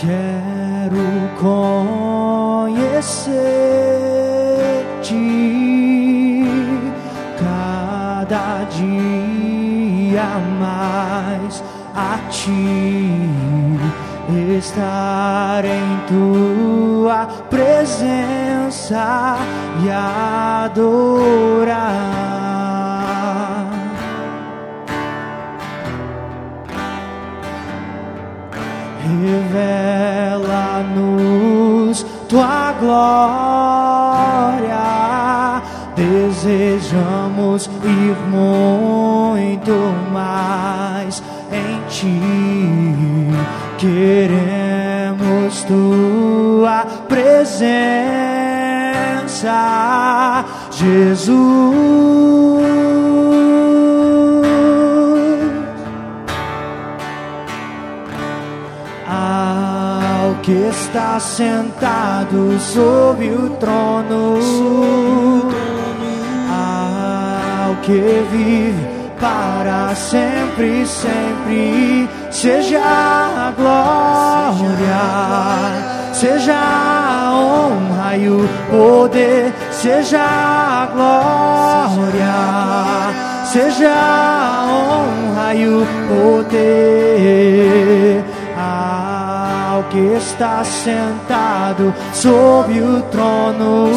[0.00, 1.04] Quero
[1.38, 2.80] conhecer-te
[7.38, 10.24] cada dia
[10.58, 11.62] mais
[11.94, 13.20] a ti
[14.56, 19.36] estar em tua presença
[19.84, 21.09] e adorar.
[38.10, 39.72] Desejamos ir muito
[40.12, 41.22] mais
[41.52, 42.20] em ti.
[43.78, 47.64] Queremos tua presença,
[50.72, 51.60] Jesus.
[59.08, 64.38] Ao que está sentado sobre o trono,
[67.90, 68.86] que vive
[69.20, 75.00] para sempre, sempre, seja a glória,
[76.12, 82.32] seja a honra e o poder, seja a glória,
[83.44, 88.24] seja a honra e o poder.
[88.56, 93.90] Ao que está sentado sobre o trono,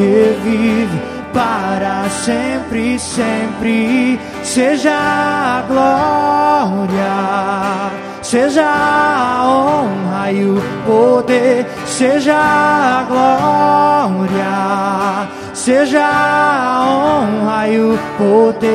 [0.00, 0.98] que vive
[1.30, 7.12] para sempre, sempre, seja a glória,
[8.22, 10.56] seja a honra e o
[10.86, 13.04] poder, seja a
[14.16, 18.70] glória, seja a honra e o poder.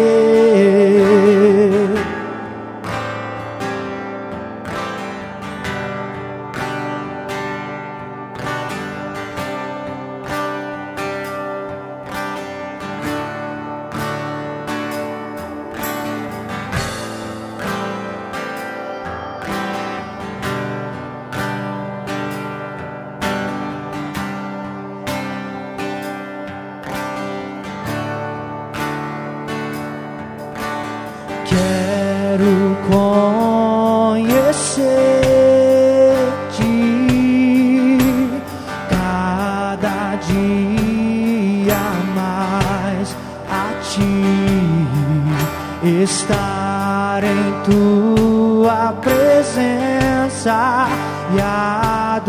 [45.85, 50.87] Estar em tua presença
[51.35, 52.25] e adorar.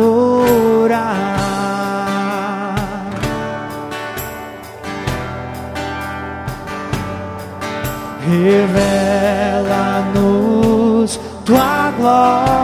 [8.29, 12.57] Revela-nos tua glória.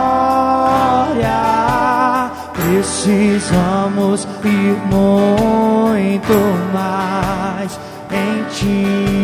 [2.52, 6.34] Precisamos ir muito
[6.72, 7.78] mais
[8.10, 9.22] em ti.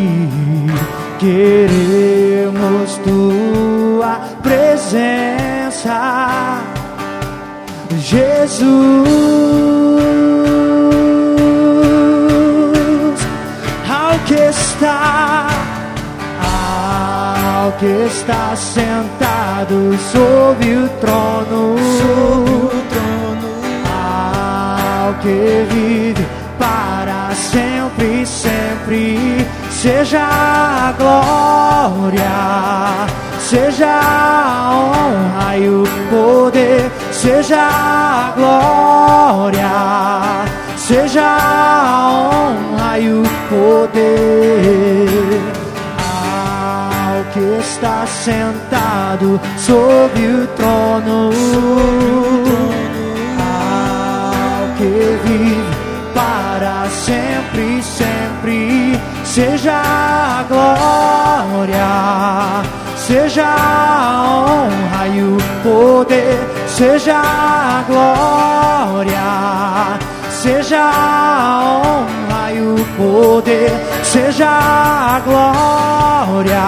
[1.19, 5.99] Queremos tua presença,
[7.97, 8.69] Jesus.
[13.89, 15.49] Ao que está
[16.41, 21.75] ao que está sentado sobre o trono,
[23.93, 26.25] ao que vive
[26.57, 29.45] para sempre, sempre,
[29.81, 32.27] seja a glória,
[33.39, 39.71] seja a honra e o poder, seja a glória,
[40.75, 45.07] seja a honra e o poder.
[47.07, 51.29] Ao que está sentado sobre o trono,
[53.39, 55.79] ao que vive
[56.13, 58.99] para sempre, sempre,
[59.29, 61.87] seja a glória,
[62.97, 69.21] seja a honra e o poder, seja a glória,
[70.31, 73.71] seja a honra e o poder,
[74.03, 76.63] seja a glória,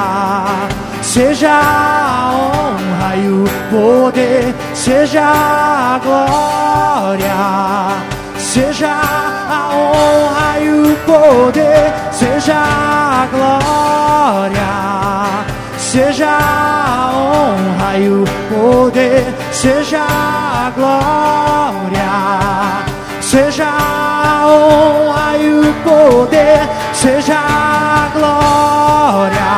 [1.02, 7.34] seja a honra e o poder, seja a glória,
[8.38, 8.92] seja
[9.50, 14.74] a honra e o poder, seja a glória,
[15.80, 22.12] seja a honra e o poder, seja a glória,
[23.22, 29.52] seja a honra e o poder, seja a glória,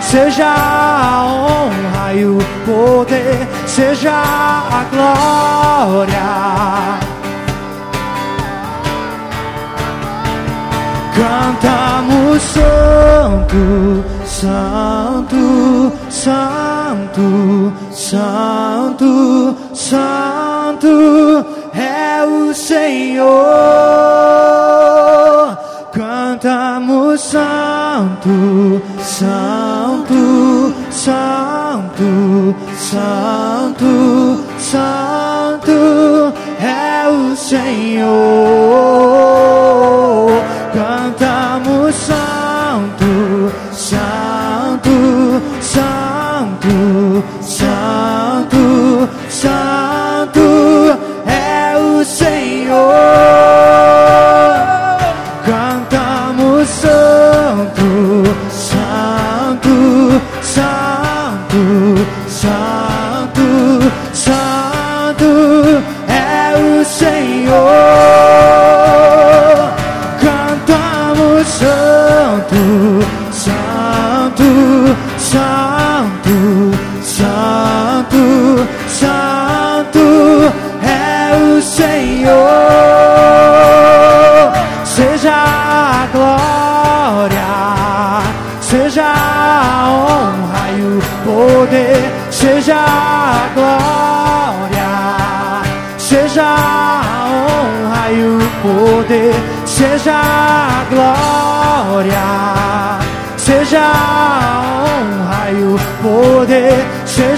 [0.00, 6.89] seja a honra e o poder, seja a glória.
[11.20, 21.44] Cantamos santo, santo, santo, santo, santo
[21.74, 23.28] é o Senhor.
[25.92, 36.32] Cantamos santo, santo, santo, santo, santo
[36.62, 38.80] é o Senhor.
[47.40, 49.79] Santo, santo,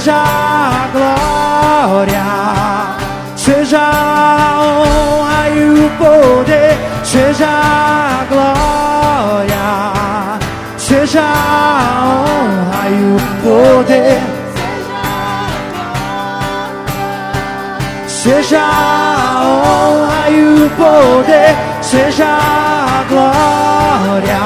[0.02, 0.88] seja a
[1.86, 2.24] glória,
[3.36, 9.68] seja a honra e o poder, seja a glória,
[10.76, 14.20] seja a honra e o poder.
[18.08, 24.42] Seja a honra e o poder, seja a glória,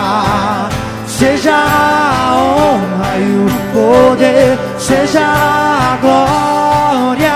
[1.06, 7.34] seja a honra e o poder, seja a glória,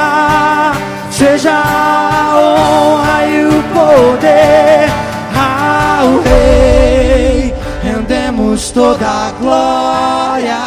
[1.11, 4.89] seja a honra e o poder
[5.35, 7.53] ao Rei,
[7.83, 10.61] rendemos toda a glória.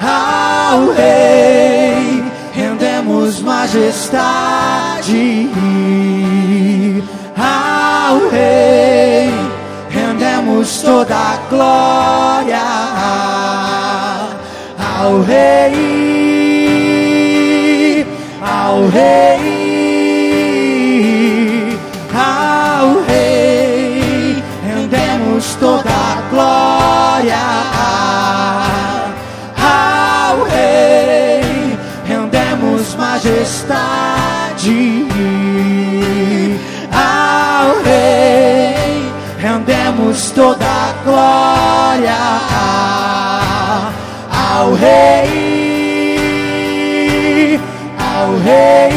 [0.00, 2.24] Ao Rei,
[2.54, 5.50] rendemos majestade.
[7.36, 9.30] Ao Rei,
[9.90, 12.79] rendemos toda a glória
[15.10, 15.66] ao Rei,
[18.40, 19.40] ao Rei,
[22.14, 27.40] ao Rei, rendemos toda a glória.
[29.58, 33.50] Ao Rei, rendemos majestade.
[36.92, 42.89] Ao Rei, rendemos toda a glória
[44.60, 46.50] ao Rei,
[47.98, 48.90] ao Rei,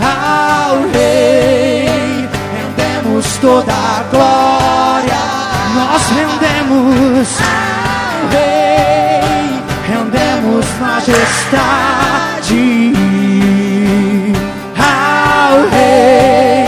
[0.00, 5.22] ao Rei, rendemos toda a glória,
[5.72, 11.32] nós rendemos ao Rei, rendemos majestade
[14.76, 16.66] ao Rei,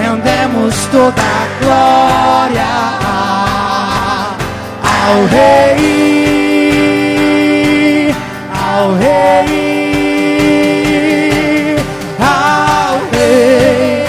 [0.00, 3.07] rendemos toda a glória
[5.08, 6.98] ao Rei,
[8.52, 9.46] ao Rei,
[12.20, 14.04] ao Rei,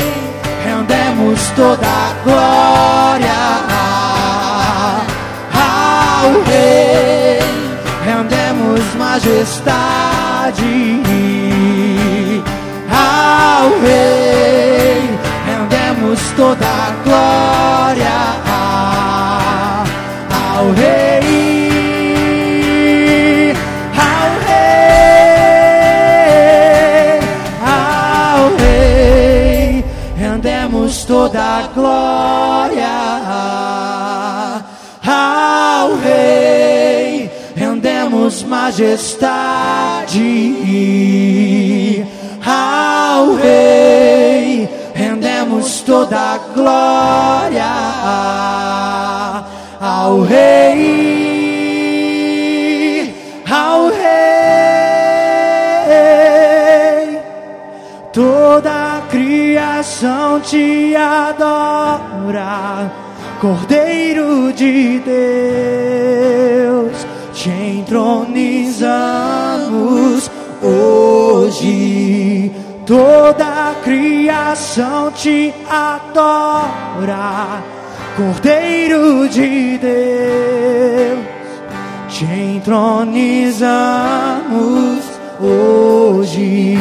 [0.65, 3.39] rendemos toda a glória.
[5.53, 7.39] Ao Rei,
[8.03, 9.79] rendemos majestade.
[12.91, 17.88] Ao Rei, rendemos toda a glória
[31.29, 32.89] toda glória
[35.05, 40.17] ao Rei, rendemos majestade
[42.43, 47.63] ao Rei, rendemos toda glória
[49.79, 50.79] ao Rei,
[53.47, 53.99] ao Rei.
[58.11, 62.89] Toda criação te adora,
[63.41, 72.51] Cordeiro de Deus, te entronizamos hoje.
[72.85, 77.61] Toda criação te adora,
[78.15, 81.19] Cordeiro de Deus,
[82.09, 85.03] te entronizamos
[85.39, 86.77] hoje.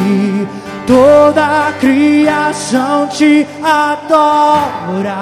[0.89, 5.17] Toda a criação te adora,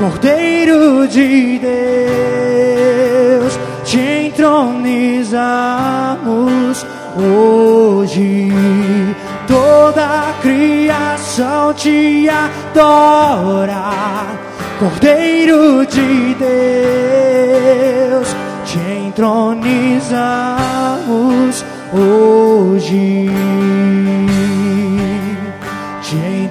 [0.00, 1.60] Cordeiro de
[3.38, 6.84] Deus, te entronizamos
[7.16, 8.48] hoje.
[9.46, 13.92] Toda a criação te adora,
[14.80, 16.34] Cordeiro de
[18.10, 18.26] Deus,
[18.64, 23.30] te entronizamos hoje.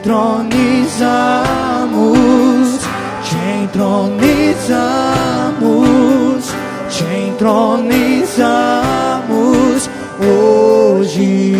[0.05, 2.81] Entronizamos,
[3.29, 6.43] te entronizamos,
[6.89, 11.55] te entronizamos hoje.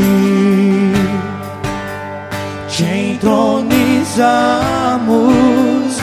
[2.78, 5.96] Te entronizamos,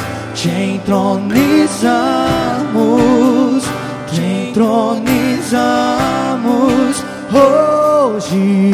[0.42, 3.62] te entronizamos,
[4.10, 7.04] te entronizamos
[7.34, 8.72] hoje.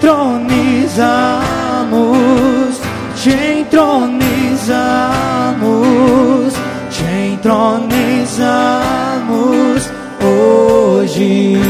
[0.00, 2.80] Entronizamos,
[3.22, 6.54] te entronizamos,
[6.96, 9.90] te entronizamos
[10.24, 11.60] hoje.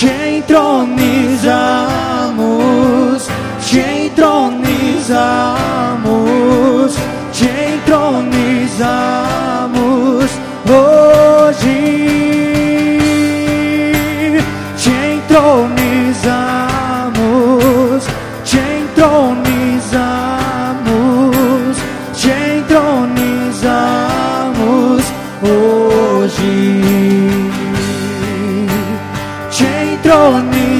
[0.00, 3.28] Te entronizamos,
[3.70, 5.57] te entronizamos,
[26.40, 27.48] hoje.
[29.56, 30.77] Te entronizamos,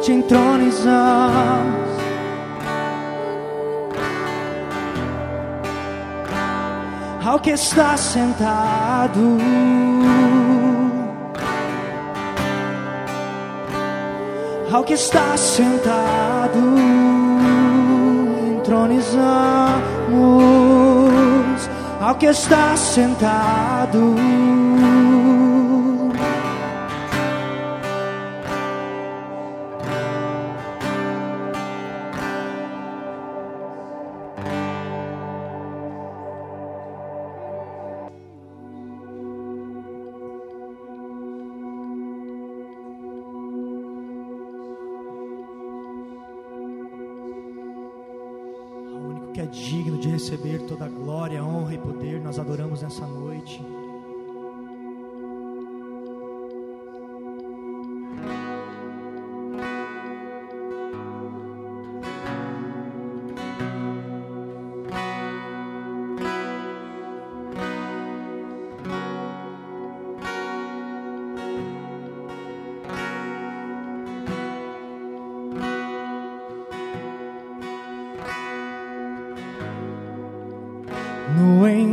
[0.00, 1.90] te entronizamos.
[7.22, 9.38] Ao que está sentado,
[14.72, 16.58] ao que está sentado,
[18.56, 20.00] entronizamos
[22.00, 24.59] ao que está sentado.
[49.50, 53.60] Digno de receber toda a glória, honra e poder, nós adoramos nessa noite.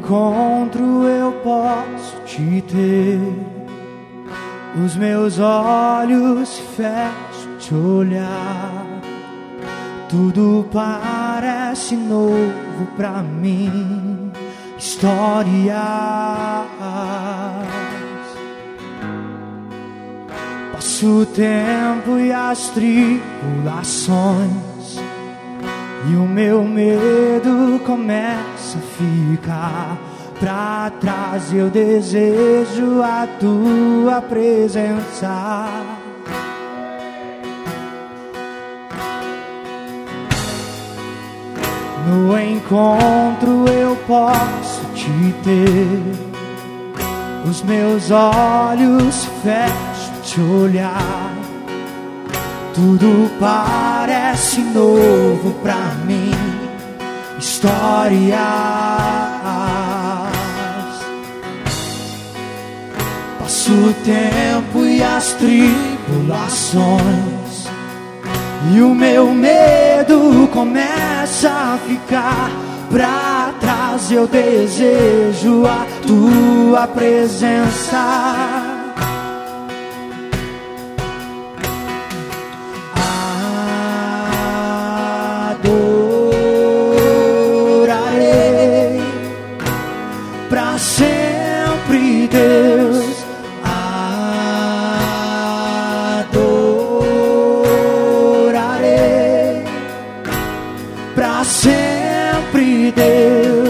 [0.08, 3.20] Encontro eu posso te ter,
[4.82, 8.86] os meus olhos se fecham te olhar.
[10.08, 14.32] Tudo parece novo pra mim,
[14.78, 15.76] histórias.
[20.72, 24.48] Passo o tempo e as tribulações.
[26.10, 29.98] E o meu medo começa possa fica
[30.40, 31.54] para trás.
[31.54, 35.68] Eu desejo a tua presença.
[42.08, 46.02] No encontro eu posso te ter,
[47.50, 51.34] os meus olhos fecho te olhar.
[52.74, 56.47] Tudo parece novo pra mim
[57.58, 58.38] Histórias.
[63.40, 67.02] Passo o tempo e as tribulações
[68.72, 72.52] e o meu medo começa a ficar
[72.92, 74.12] pra trás.
[74.12, 78.76] Eu desejo a tua presença.
[102.91, 103.67] Deus.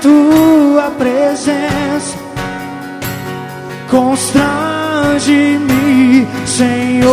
[0.00, 2.16] Tua presença,
[3.90, 7.10] constrange-me, Senhor.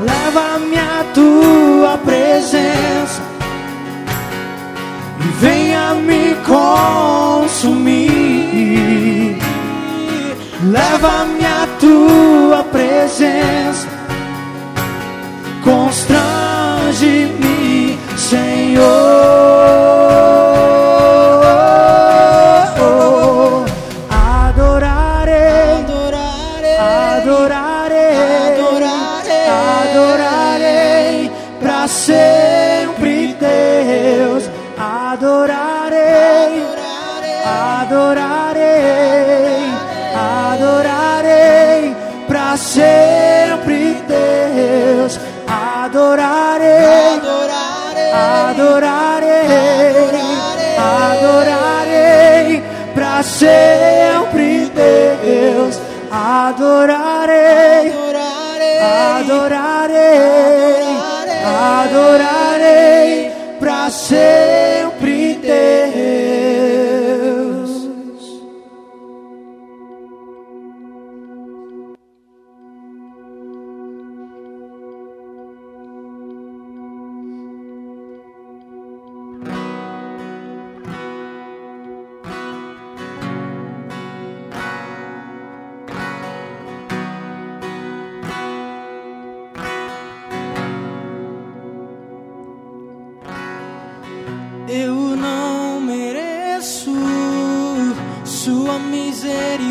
[0.00, 3.22] Leva-me a tua presença
[5.20, 8.12] e venha me consumir.
[10.64, 13.61] Leva-me a tua presença,
[37.82, 38.62] adorarei,
[40.14, 45.20] adorarei pra sempre, Deus.
[45.84, 47.20] Adorarei,
[48.48, 49.40] adorarei,
[50.78, 52.62] adorarei
[52.94, 53.71] pra sempre,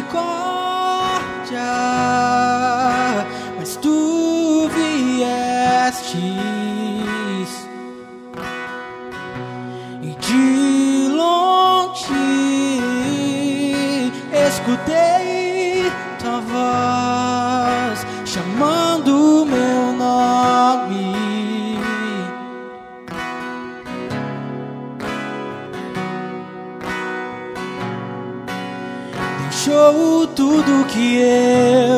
[0.01, 1.61] misericórdia,
[30.91, 31.90] que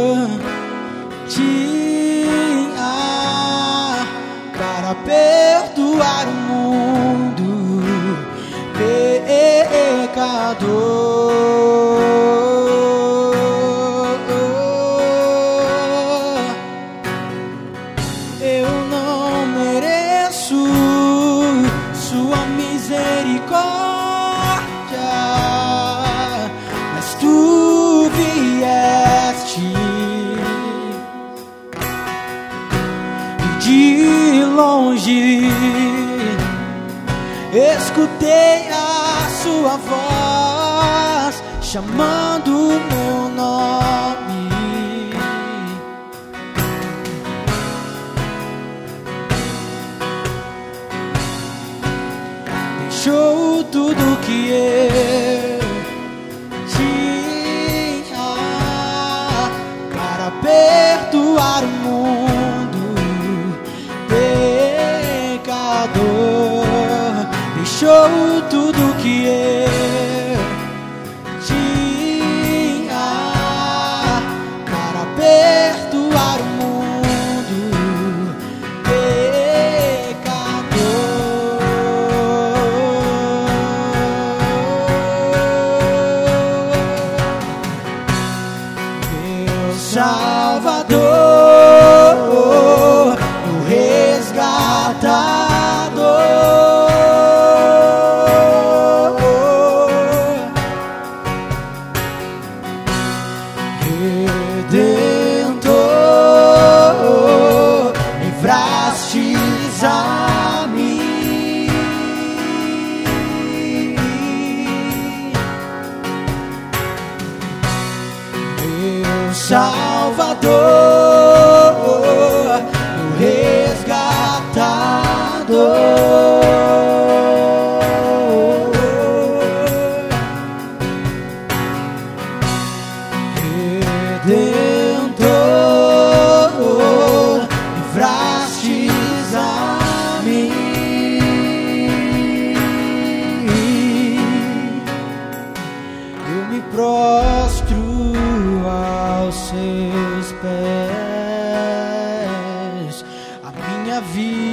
[34.53, 35.41] longe,
[37.53, 44.49] escutei a sua voz chamando o meu nome.
[52.89, 55.12] Deixou tudo que eu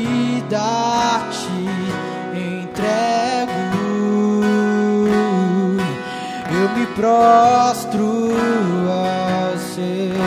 [0.00, 3.52] vida te entrego,
[6.50, 8.30] eu me prostro
[8.88, 10.19] ao seu.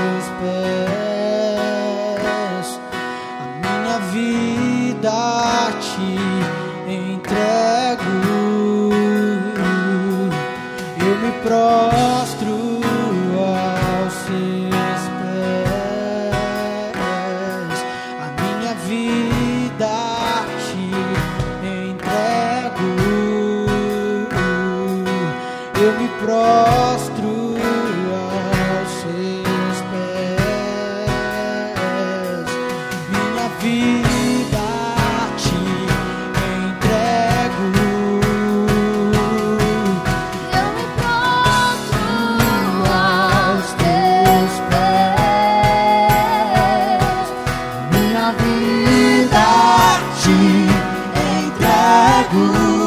[52.23, 52.82] lagoa.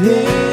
[0.00, 0.49] name.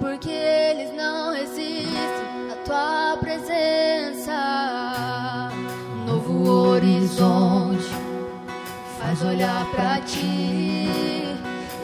[0.00, 4.32] porque eles não resistem à tua presença.
[5.92, 7.90] Um novo horizonte
[8.98, 10.88] faz olhar para ti.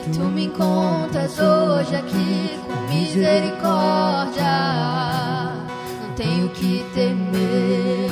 [0.07, 4.45] E tu me encontras hoje aqui com misericórdia.
[6.03, 8.11] Não tenho que temer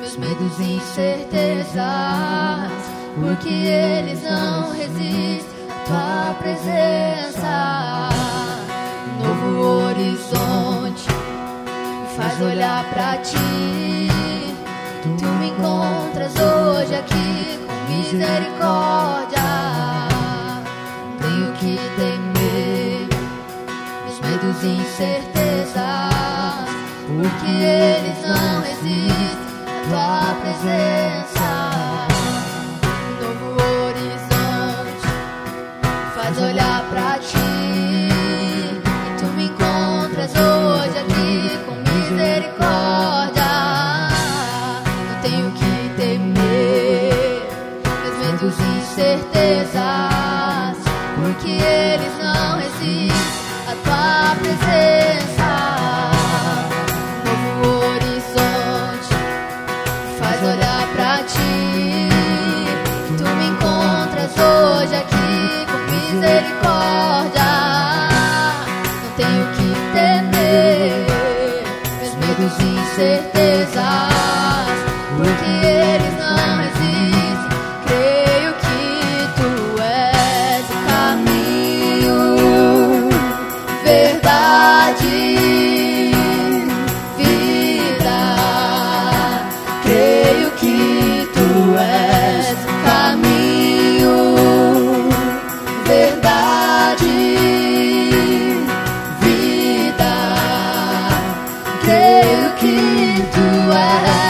[0.00, 1.76] meus medos e incertezas,
[3.20, 5.55] porque eles não resistem
[5.86, 8.08] tua presença.
[9.22, 14.08] Novo horizonte me faz olhar pra ti.
[15.18, 19.46] Tu me encontras hoje aqui com misericórdia.
[21.20, 23.08] Tenho que temer
[24.08, 25.76] os medos e incertezas,
[27.06, 31.65] porque eles não resistem à tua presença.
[104.02, 104.25] love.